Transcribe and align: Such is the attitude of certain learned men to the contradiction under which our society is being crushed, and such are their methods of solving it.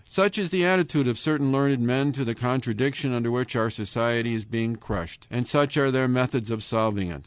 Such 0.07 0.39
is 0.39 0.49
the 0.49 0.65
attitude 0.65 1.07
of 1.07 1.19
certain 1.19 1.51
learned 1.51 1.79
men 1.83 2.11
to 2.13 2.25
the 2.25 2.33
contradiction 2.33 3.13
under 3.13 3.29
which 3.29 3.55
our 3.55 3.69
society 3.69 4.33
is 4.33 4.45
being 4.45 4.77
crushed, 4.77 5.27
and 5.29 5.45
such 5.45 5.77
are 5.77 5.91
their 5.91 6.07
methods 6.07 6.49
of 6.49 6.63
solving 6.63 7.11
it. 7.11 7.19